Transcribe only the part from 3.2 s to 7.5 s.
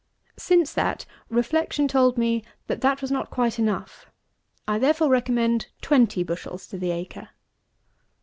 quite enough. I therefore recommended twenty bushels to the acre.